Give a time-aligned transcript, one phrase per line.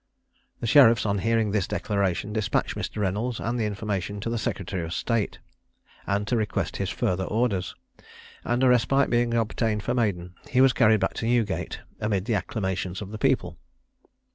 [0.61, 2.97] The sheriffs, on hearing this declaration, despatched Mr.
[3.03, 5.37] Reynolds with the information to the secretary of state,
[6.07, 7.75] and to request his further orders;
[8.43, 12.33] and a respite being obtained for Maden, he was carried back to Newgate, amid the
[12.33, 13.59] acclamations of the people.